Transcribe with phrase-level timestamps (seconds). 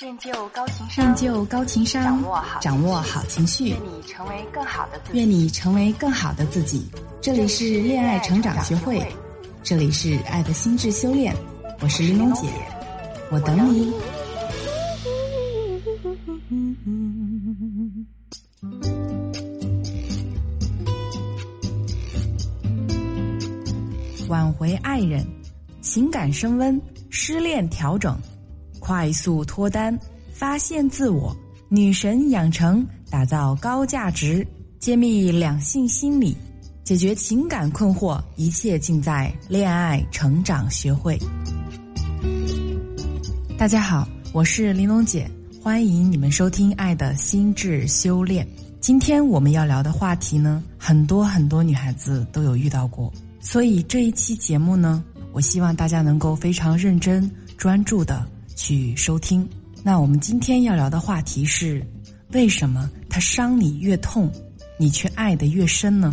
[0.00, 5.18] 练就高情商，练就高情商，掌握好掌握好情绪，愿你成为更好的自己。
[5.18, 6.86] 愿你成为更好的自己。
[7.20, 9.04] 这里是恋爱成长学会，
[9.64, 11.34] 这里是爱的心智修炼。
[11.80, 12.46] 我是玲珑姐，
[13.32, 13.92] 我等你。
[24.28, 25.26] 挽回爱人，
[25.80, 26.80] 情感升温，
[27.10, 28.16] 失恋调整。
[28.88, 29.94] 快速脱单，
[30.32, 31.36] 发现自我，
[31.68, 34.46] 女神养成，打造高价值，
[34.78, 36.34] 揭秘两性心理，
[36.84, 41.18] 解决情感困惑，一切尽在恋爱成长学会。
[43.58, 45.30] 大家好，我是玲珑姐，
[45.62, 48.42] 欢迎你们收听《爱的心智修炼》。
[48.80, 58.26] 今天我们要聊的话题呢，很多很多女孩子都有遇到过，所以这一期节目呢，我希望大家能够非常认真、专注的。
[58.58, 59.48] 去收听。
[59.84, 61.80] 那我们今天要聊的话题是：
[62.32, 64.28] 为什么他伤你越痛，
[64.76, 66.12] 你却爱得越深呢？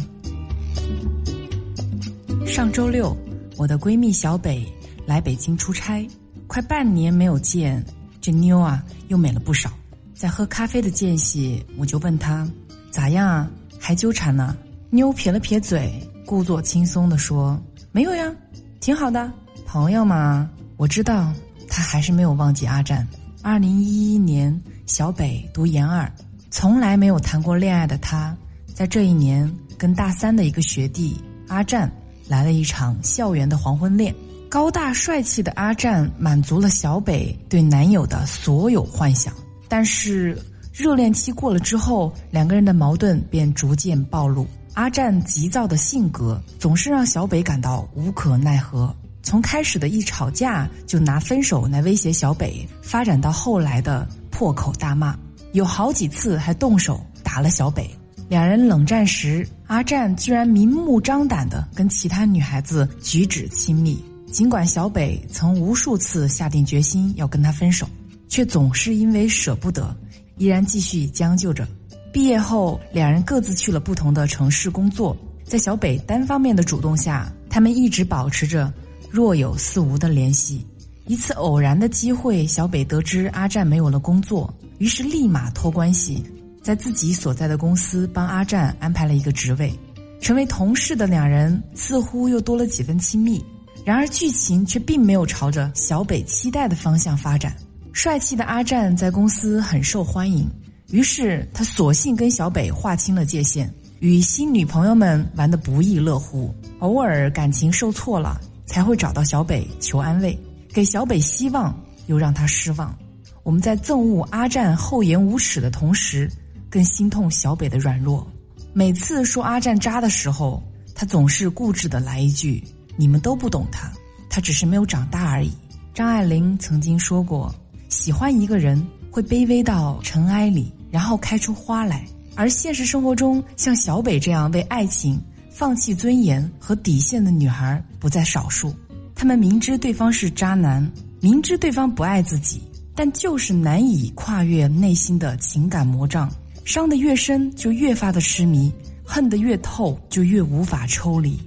[2.45, 3.17] 上周六，
[3.57, 4.63] 我的闺蜜小北
[5.07, 6.07] 来北京出差，
[6.45, 7.83] 快半年没有见，
[8.21, 9.71] 这妞啊又美了不少。
[10.13, 12.47] 在喝咖啡的间隙，我就问她
[12.91, 14.55] 咋样啊，还纠缠呢？
[14.91, 15.91] 妞撇了撇嘴，
[16.27, 17.59] 故作轻松地说
[17.91, 18.31] ：“没有呀，
[18.79, 19.33] 挺好的，
[19.65, 21.33] 朋友嘛。”我知道。
[21.75, 23.05] 他还是没有忘记阿战。
[23.43, 26.09] 二零一一年，小北读研二，
[26.49, 28.33] 从来没有谈过恋爱的他，
[28.73, 31.91] 在这一年跟大三的一个学弟阿战
[32.29, 34.15] 来了一场校园的黄昏恋。
[34.47, 39.33] 高大帅气的阿战满足了小北对男友的所有幻想，
[39.67, 44.47] 但是热恋期过了之后，两个人的矛盾便逐渐暴露。
[44.75, 48.95] 阿战急躁的性格总是让小北感到无可奈何。
[49.25, 55.17] 从开始的一吵架就拿分手来威胁小北，发展到后来的破口大骂，
[55.53, 57.89] 有好几次还动手打了小北。
[58.29, 63.99] 两人冷战时，阿占居然明目张胆的跟其他女孩子举止亲密。
[64.31, 67.89] 尽管小北曾无数次下定决心要跟他分手，
[68.27, 69.95] 却总是因为舍不得，
[70.37, 71.67] 依然继续将就着。
[72.13, 75.17] 毕业后，两人各自去了不同的城市工作。
[75.43, 78.71] 在小北单方面的主动下，他们一直保持着。
[79.15, 80.67] 若有似无的联系，
[81.07, 86.21] 一次偶然的机会，小北得知阿占没有了工作，于是立马托关系，
[86.61, 89.73] 在自己所在的公司帮阿占安排了一个职位，
[90.19, 93.41] 成为同事的两人似乎又多了几分亲密。
[93.85, 97.55] 然而剧情却并没有朝着小北期待的方向发展。
[97.93, 100.45] 帅气的阿占在公司很受欢迎，
[100.91, 106.53] 于是他索性跟小北划清了界限，与新女朋友们玩得不亦乐乎。
[106.79, 108.41] 偶尔感情受挫了。
[108.65, 110.37] 才会找到小北求安慰，
[110.73, 111.77] 给小北希望，
[112.07, 112.95] 又让他失望。
[113.43, 116.29] 我们在憎恶阿占厚颜无耻的同时，
[116.69, 118.27] 更心痛小北的软弱。
[118.73, 120.61] 每次说阿占渣的时候，
[120.93, 122.63] 他总是固执的来一句
[122.97, 123.91] ：“你们都不懂他，
[124.29, 125.51] 他只是没有长大而已。”
[125.93, 127.53] 张爱玲曾经说过
[127.87, 132.05] ：“喜欢一个人会卑微到尘埃里，然后开出花来。”
[132.35, 135.21] 而现实生活中，像小北这样为爱情。
[135.57, 138.75] 放弃尊严和底线的女孩不在少数，
[139.15, 140.85] 她们明知对方是渣男，
[141.21, 142.61] 明知对方不爱自己，
[142.93, 146.29] 但就是难以跨越内心的情感魔障，
[146.65, 148.69] 伤得越深就越发的痴迷，
[149.01, 151.39] 恨得越透就越无法抽离。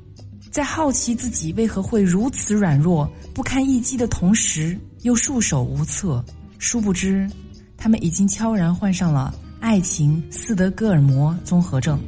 [0.50, 6.25] 在好奇自己为何会如此软弱不堪一击的同时，又束手无策。
[6.58, 7.30] 殊不知，
[7.76, 12.00] 他们已经悄然患上了爱情斯德哥尔摩综合症。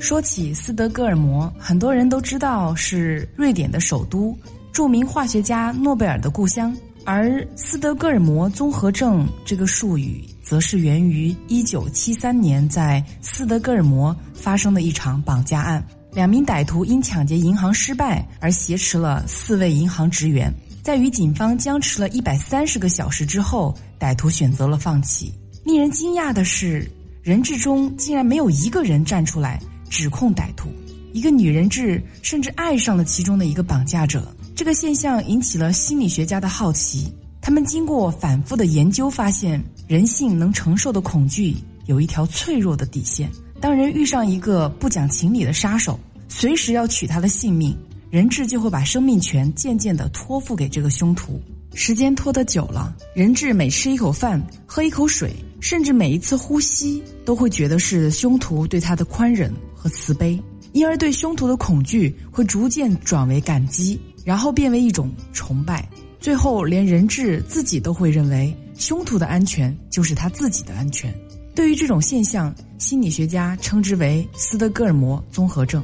[0.00, 4.36] 说起斯德哥尔摩，很多人都知道是瑞典的首都，
[4.72, 6.74] 著名化学家诺贝尔的故乡。
[7.04, 15.84] 而斯德哥尔摩综合症这个术语，则是源于1973年在斯德哥尔摩发生的一场绑架案。
[16.12, 25.32] 两名歹徒因抢劫银行失败而挟持了四位银行职员，在与警方僵持了一百三十个小时之后，歹徒选择了放弃。
[25.64, 26.90] 令人惊讶的是，
[27.22, 29.60] 人质中竟然没有一个人站出来。
[29.88, 30.68] 指控歹徒，
[31.12, 34.34] 一个女人质甚至爱上了其中的一个绑架者。
[34.54, 37.12] 这个现象引起了心理学家的好奇。
[37.40, 41.56] 他们经过反复的研究，发现人性能承受的恐惧
[41.86, 43.30] 有一条脆弱的底线。
[43.60, 45.98] 当人遇上一个不讲情理的杀手，
[46.28, 47.74] 随时要取他的性命，
[48.10, 51.40] 人质就会把生命权渐渐地托付给这个凶徒。
[51.74, 59.52] 时间拖得久了，人质每吃一口饭、喝一口水，甚至每一次呼吸，都会觉得是凶徒对他的宽忍。
[59.80, 60.36] 和慈悲，
[60.72, 65.88] 因而对凶徒的恐惧会逐渐转为感激，然后变为一种崇拜，
[66.18, 71.14] 最后连人质自己都会认为凶徒的安全就是他自己的安全。
[71.54, 75.80] 对于这种现象，心理学家称之为斯德哥尔摩综合症。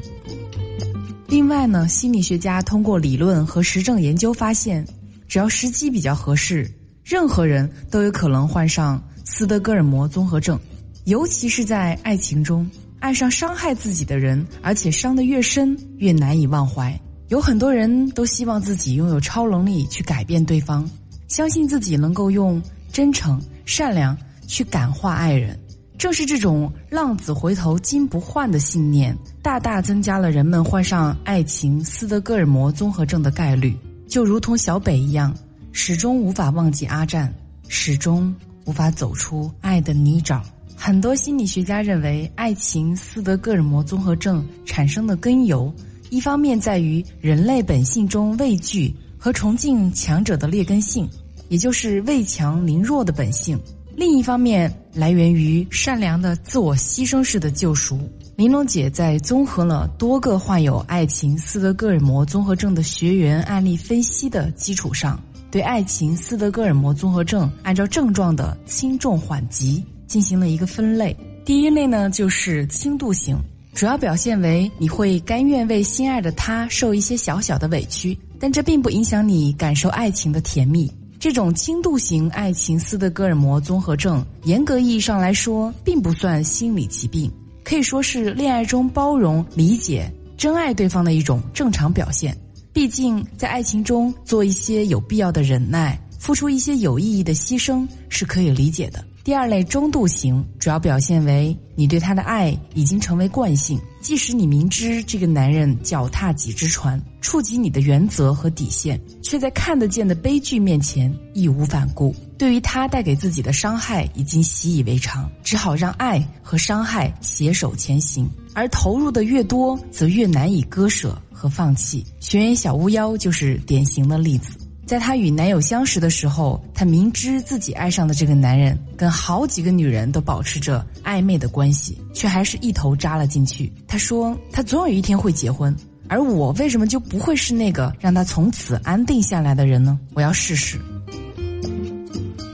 [1.29, 4.85] 另外呢，心理学家通过理论和实证研究发现，
[5.29, 6.69] 只要时机比较合适，
[7.05, 10.59] 任何人都有可能患上斯德哥尔摩综合症，
[11.05, 16.99] 尤其是在爱情中，爱上伤害自己的人，而且伤得越深越难以忘怀。
[17.29, 20.89] 有很多人都希望自己拥有超能力去改变对方，
[21.27, 22.63] 相信自己能够用
[22.93, 24.17] 真诚、善良
[24.47, 25.59] 去感化爱人。
[25.97, 33.75] 正是这种浪子回头金不换的信念，大大增加了人们患上爱情斯德哥尔摩综合症的概率。
[34.07, 35.35] 就如同小北一样，
[35.73, 37.33] 始终无法忘记阿占，
[37.69, 38.33] 始终
[38.65, 40.41] 无法走出爱的泥沼。
[40.77, 45.73] 很多心理学家认为，爱情斯德哥尔摩综合症产生的根由，
[46.11, 51.09] 一方面在于人类本性中畏惧和崇敬强者的劣根性，
[51.49, 53.59] 也就是畏强凌弱的本性。
[53.97, 57.99] 另一方面，来源于善良的自我牺牲式的救赎。
[58.35, 65.23] 玲珑姐在综合了多个患有爱情斯德哥尔摩综合症的学员案例分析的基础上，
[65.55, 71.17] 对爱情斯德哥尔摩综合症按照症状的轻重缓急进行了一个分类。
[71.45, 73.39] 第一类呢，就是轻度型，
[73.73, 80.93] 主要表现为你会甘愿为心爱的他受一些小小的委屈，但这并不影响你感受爱情的甜蜜。
[81.21, 87.31] 这种轻度型爱情斯德哥尔摩综合症，严格意义上来说，并不算心理疾病，
[87.63, 92.37] 可以说是恋爱中包容、理解、真爱对方的一种正常表现。
[92.75, 99.03] 毕竟，在爱情中做一些有必要的忍耐，付出一些有意义的牺牲，是可以理解的。
[99.23, 112.13] 第二类中度型，主要表现为你对他的爱已经成为惯性，即使你明知这个男人脚踏几只船，触及你的原则和底线，却在看得见的悲剧面前义无反顾。
[112.37, 118.29] 对于他带给自己的伤害已经习以为常，只好让爱和伤害携手前行。
[118.53, 122.03] 而投入的越多，则越难以割舍和放弃。
[122.21, 124.57] 学员小巫妖就是典型的例子。
[124.87, 133.71] 在她与男友相识的时候，她明知自己爱上的这个男人跟好几个女人都保持着暧昧的关系，却还是一头扎了进去。
[133.87, 135.77] 她说：“她总有一天会结婚，
[136.09, 140.01] 而我为什么就不会是那个让她从此安定下来的人呢？
[140.15, 140.81] 我要试试。”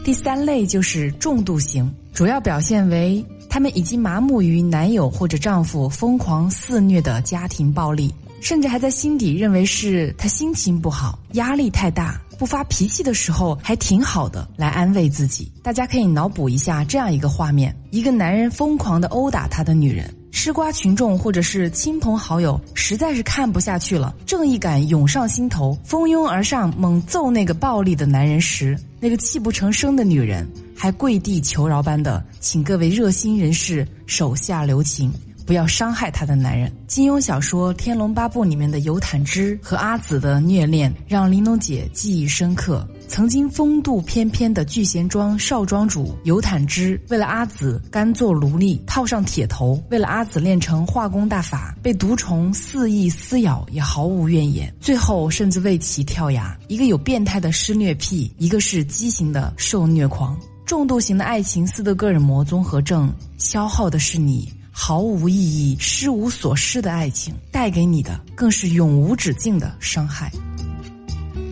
[0.03, 8.13] 第三类就是重度型，主要表现为他们已经麻木于男友或者丈夫疯狂肆虐的家庭暴力。
[8.41, 15.51] 甚至还在心底认为是他心情不好，压力太大，不发脾气的时候还挺好的，来安慰自己。
[15.63, 35.13] 大家可以脑补一下这样一个画面：一个男人疯狂的殴打他的女人，吃瓜群众或者是亲朋好友实在是看不下去了，正义感涌上心头，蜂拥而上猛揍那个暴力的男人时，那个泣不成声的女人还跪地求饶般的请各位热心人士手下留情。
[35.51, 36.73] 不要伤害她的男人。
[36.87, 42.87] 金庸小说《天龙八部》里面的尤坦之和阿紫的虐恋，让玲珑姐记忆深刻。
[43.09, 54.73] 曾经风度翩翩的聚贤庄少庄主尤坦之，为了阿紫甘做奴隶，套上铁头，为了阿紫练成化功大法，被毒虫肆意撕咬也毫无怨言。
[54.81, 56.57] 最后甚至为其跳崖。
[56.69, 60.39] 一个有变态的施虐癖，一个是畸形的受虐狂。
[60.65, 64.49] 重度型的爱情斯德哥尔摩综合症，消耗的是你。
[64.83, 70.33] 毫无意义、失无所失的爱情，带给你的更是永无止境的伤害。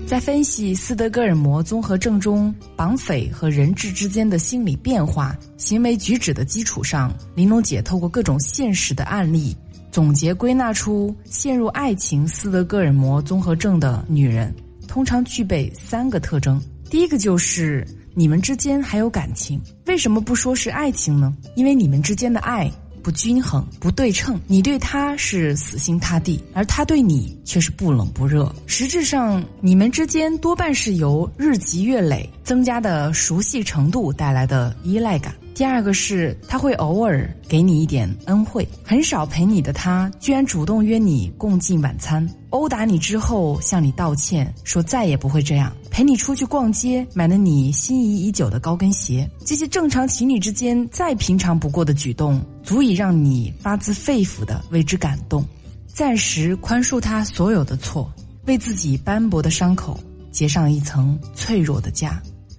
[0.06, 9.54] 在分析斯德哥尔摩综合症中绑匪和人质之间的心理变化、行为举止的基础上，玲珑姐透过各种现实的案例，
[9.92, 14.52] 总结归纳出陷入爱情斯德哥尔摩综合症的女人，
[14.88, 16.58] 通常具备三个特征。
[16.88, 21.36] 第一个就是你们之间还有感情，为什么不说是爱情呢？
[21.56, 22.72] 因为你们之间的爱。
[23.02, 28.54] 不均衡、不对称，你对他是死心塌地，而他对你却是不冷不热。
[28.66, 35.34] 实质上，你们之间多半是由日积月累增加的熟悉程度带来的依赖感。
[35.58, 49.28] 第二个是，他会偶尔给你一点恩惠，很少陪你的他，居然主动约你共进晚餐，殴打你之后向你道歉，说再也不会这样，陪你出去逛街，买了你心仪已久的高跟鞋。
[49.44, 55.44] 这些正常情侣之间再平常不过的举动，足以让你发自肺腑的为之感动，
[55.88, 58.08] 暂时宽恕他所有的错，
[58.46, 59.98] 为自己斑驳的伤口
[60.30, 62.12] 结上一层脆弱的痂。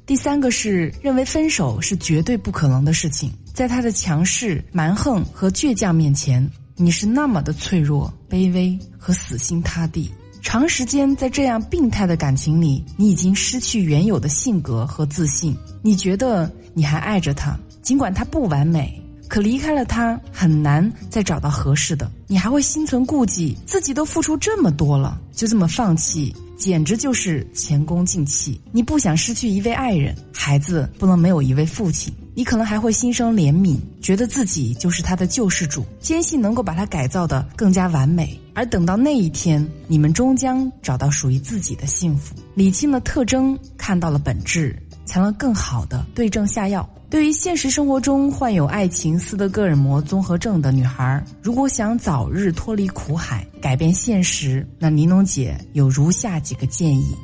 [0.10, 10.10] 第三个是认为分手是绝对不可能的事情，在他的强势、蛮横和倔强面前，你是那么的脆弱、卑微和死心塌地。
[10.42, 15.56] 长时间在这样病态的感情里，你已经失去原有的性格和自信。
[15.84, 19.00] 你觉得你还爱着他，尽管他不完美。
[19.28, 22.12] 可离开了他，很难再找到合适的。
[22.26, 28.60] 你还会心存顾忌，自己都付出这么多了，就这么放弃，简直就是前功尽弃。
[28.74, 32.14] 你不想失去一位爱人，孩子不能没有一位父亲。
[32.36, 38.40] 你可能还会心生怜悯，觉得自己就是他的救世主，坚信能够把他改造的更加完美。
[38.54, 44.78] 而等到那一天，你们终将找到属于自己的幸福，理清了特征，看到了本质，
[45.10, 46.88] 才能更好的对症下药。
[47.10, 57.16] 对于现实生活中患有爱情斯德哥尔摩综合症的女孩，如果想早日脱离苦海、改变现实，那玲珑姐有如下几个建议：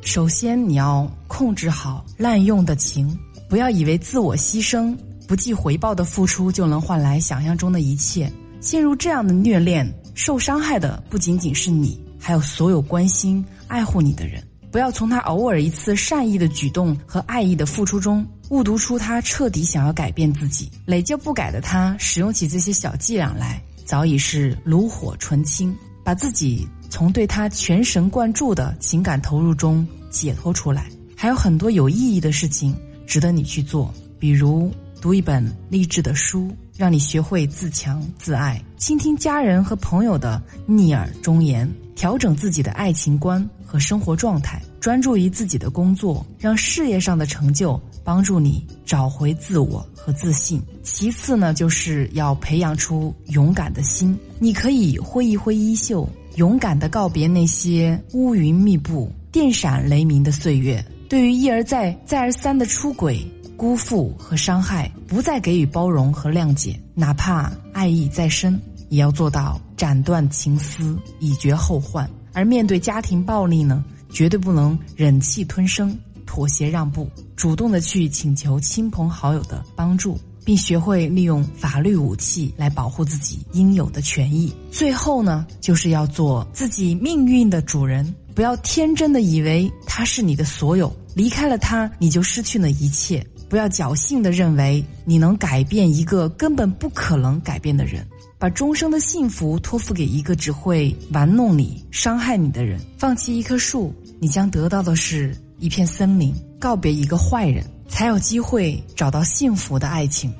[0.00, 3.14] 首先，你要控制好滥用的情，
[3.46, 4.96] 不要以为自我牺牲、
[5.28, 8.32] 不计回报的付出就能换来想象中的一切。
[8.62, 14.42] 陷入这样的虐恋，受伤害的不仅仅是你，还有所有关心、爱护你的人。
[14.74, 20.68] 不要从他偶尔一次善意的举动和爱意的付出中误读出他彻底想要改变自己。
[20.84, 30.88] 累旧不改的他，使用起这些小伎俩来，早已是炉火纯青，把自己从对他全神贯注的情感投入中解脱出来。
[31.16, 32.76] 还有很多有意义的事情
[33.06, 41.72] 值得你去做，比如读一本励志的书，让你学会自强自爱；倾听家人和朋友的逆耳忠言。
[41.96, 50.62] 调整自己的爱情观和生活状态，专注于自己的工作，让事业上的成就帮助你找回自我和自信。
[50.84, 54.16] 其次呢，就是要培养出勇敢的心。
[54.38, 60.80] 你可以挥一挥衣袖，勇敢地告别那些乌云密布、电闪雷鸣的岁月。
[61.08, 63.26] 对于一而再、再而三的出轨、
[63.56, 68.56] 辜负和伤害，不再给予包容和谅解，哪怕爱意再深。
[68.88, 72.08] 也要做到斩断情丝，以绝后患。
[72.34, 84.52] 而面对家庭暴力呢，绝对不能忍气吞声、妥协让步，主动的去请求亲朋好友的帮助，并学会利用法律武器来保护自己应有的权益。
[84.70, 93.24] 最后呢，就是要做自己命运的主人，不要天真的以为他是你的所有，离开了他，你就失去了一切。
[93.48, 98.04] 不要侥幸的认为你能改变一个根本不可能改变的人。
[98.38, 110.32] 把终生的幸福托付给一个只会玩弄你、伤害你的人，放弃一棵树，你将得到的是一片森林；告别一个坏人，才有机会找到幸福的爱情。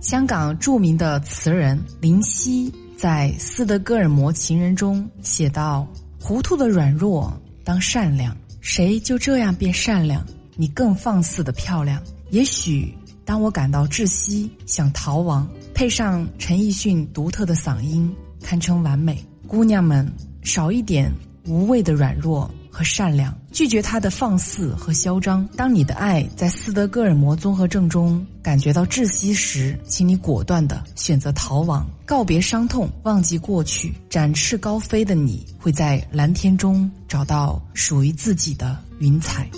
[0.00, 5.84] 香港著名的词人林夕在《斯德哥尔摩情人》中写道
[6.20, 7.32] ：“糊涂的软弱
[7.64, 10.24] 当善良，谁就这样变善良？
[10.54, 12.00] 你更放肆的漂亮。
[12.30, 18.10] 也许当我感到窒息，想逃亡。”配上陈奕迅独特的嗓音，
[18.42, 19.22] 堪称完美。
[19.46, 20.10] 姑娘们，
[20.42, 21.12] 少一点
[21.44, 25.46] 无谓的软弱和善良，拒绝他的放肆和嚣张。
[25.54, 39.48] 当你的爱在斯德哥尔摩综合症中感觉到窒息时，请你果断的选择逃亡，告别伤痛，忘记过去，展翅高飞的你会在蓝天中找到属于自己的云彩。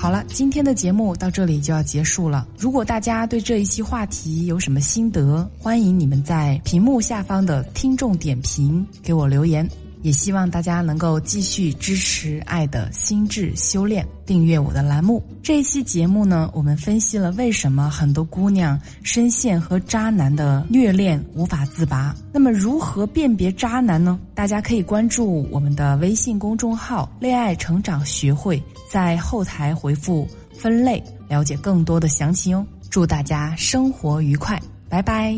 [0.00, 2.46] 好了，今天的节目到这里就要结束了。
[2.56, 9.68] 如果大家对这一期话题有什么心得，欢迎你们在屏幕下方的听众点评给我留言。
[10.02, 15.22] 也希望大家能够继续支持爱的心智修炼，订阅我的栏目。
[15.42, 22.14] 这一期节目呢，我们分析了为什么很多姑娘深陷和渣男的虐恋无法自拔。
[22.32, 24.18] 那么，如何辨别渣男呢？
[24.34, 32.64] 大家可以关注我们的微信公众号“恋爱成长学会”，在后台回复“分类”了解更多的详情哦。
[32.90, 35.36] 祝大家生活愉快，拜拜。